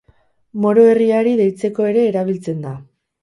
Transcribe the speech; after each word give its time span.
Moro 0.65 0.85
herriari 0.93 1.35
deitzeko 1.41 1.87
ere 1.91 2.05
erabiltzen 2.13 2.65
da. 2.69 2.75